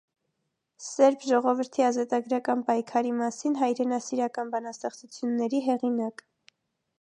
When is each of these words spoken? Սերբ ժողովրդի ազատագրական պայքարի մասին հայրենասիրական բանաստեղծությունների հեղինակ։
Սերբ 0.83 1.25
ժողովրդի 1.31 1.85
ազատագրական 1.87 2.63
պայքարի 2.69 3.11
մասին 3.19 3.59
հայրենասիրական 3.61 4.51
բանաստեղծությունների 4.57 5.63
հեղինակ։ 5.69 6.27